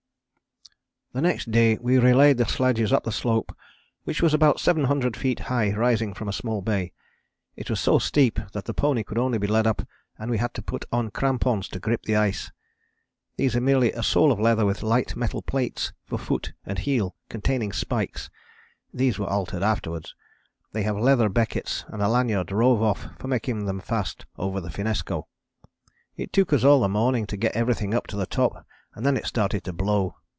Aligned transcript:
"The 1.13 1.21
next 1.21 1.51
day 1.51 1.77
we 1.77 1.97
relayed 1.99 2.37
the 2.37 2.45
sledges 2.45 2.93
up 2.93 3.03
the 3.03 3.11
slope 3.11 3.53
which 4.05 4.21
was 4.21 4.33
about 4.33 4.61
700 4.61 5.17
feet 5.17 5.39
high 5.51 5.73
rising 5.75 6.13
from 6.13 6.29
a 6.29 6.31
small 6.31 6.61
bay. 6.61 6.93
It 7.57 7.69
was 7.69 7.81
so 7.81 7.99
steep 7.99 8.39
that 8.53 8.63
the 8.63 8.73
pony 8.73 9.03
could 9.03 9.17
only 9.17 9.37
be 9.37 9.45
led 9.45 9.67
up 9.67 9.81
and 10.17 10.31
we 10.31 10.37
had 10.37 10.53
to 10.53 10.61
put 10.61 10.85
on 10.89 11.11
crampons 11.11 11.67
to 11.67 11.81
grip 11.81 12.03
the 12.03 12.15
ice. 12.15 12.49
These 13.35 13.57
are 13.57 13.59
merely 13.59 13.91
a 13.91 14.03
sole 14.03 14.31
of 14.31 14.39
leather 14.39 14.65
with 14.65 14.83
light 14.83 15.17
metal 15.17 15.41
plates 15.41 15.91
for 16.05 16.17
foot 16.17 16.53
and 16.65 16.79
heel 16.79 17.17
containing 17.27 17.73
spikes. 17.73 18.29
[These 18.93 19.19
were 19.19 19.27
altered 19.29 19.63
afterwards.] 19.63 20.15
They 20.71 20.83
have 20.83 20.95
leather 20.97 21.27
beckets 21.27 21.83
and 21.89 22.01
a 22.01 22.07
lanyard 22.07 22.53
rove 22.53 22.81
off 22.81 23.07
for 23.19 23.27
making 23.27 23.65
them 23.65 23.81
fast 23.81 24.25
over 24.37 24.61
the 24.61 24.69
finnesko. 24.71 25.27
It 26.15 26.31
took 26.31 26.53
us 26.53 26.63
all 26.63 26.79
the 26.79 26.87
morning 26.87 27.27
to 27.27 27.35
get 27.35 27.53
everything 27.53 27.93
up 27.93 28.07
to 28.07 28.15
the 28.15 28.25
top 28.25 28.65
and 28.95 29.05
then 29.05 29.17
it 29.17 29.25
started 29.25 29.65
to 29.65 29.73
blow. 29.73 30.15